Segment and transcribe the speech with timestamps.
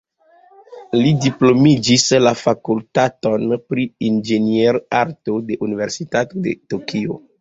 [0.99, 7.21] Li diplomiĝis la fakultaton pri inĝenierarto de Universitato de Tokio.